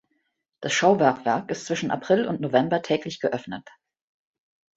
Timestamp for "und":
2.27-2.41